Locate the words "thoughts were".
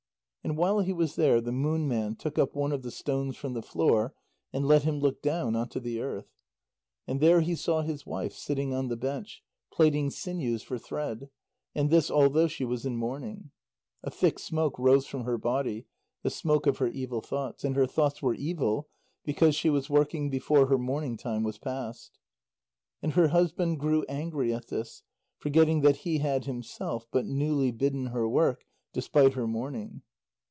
17.87-18.33